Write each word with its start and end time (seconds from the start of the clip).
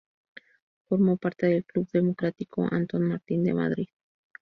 Formó 0.87 1.15
parte 1.17 1.45
del 1.45 1.63
Club 1.63 1.87
Democrático 1.93 2.67
Antón 2.71 3.03
Martín 3.03 3.43
de 3.43 3.53
Madrid. 3.53 3.87